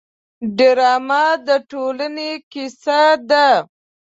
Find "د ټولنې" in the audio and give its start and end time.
1.47-2.31